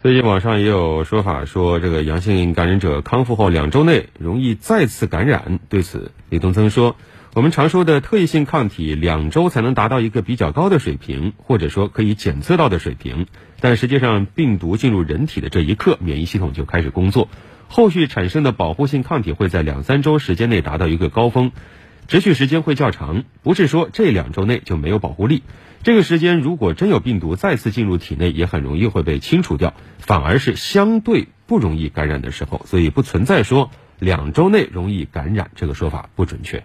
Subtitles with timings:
[0.00, 5.58] 最近网上也有说法说，这个阳性感染者康复后两周内容易再次感染。
[5.68, 6.94] 对此，李东增说
[7.34, 13.26] ：“我们常说的特异性抗体两周才能达到一个比较高的水平，或者说可以检测到的水平。
[13.58, 17.28] 但实际上，病毒进入人体的这一刻，免疫系统就开始工作，
[17.66, 21.50] 后续产生的保护性抗体会在两三周时间内达到一个高峰。”
[22.08, 25.42] 持续时间会较长，不是说这两周内就没有保护力。
[25.82, 32.62] 这个时间如果真有病毒再次进入体内，也很容易会被清除掉，反而是相对不容易感染的时候。
[32.64, 36.64] 所以不存在说两周内容易感染这个说法不准确。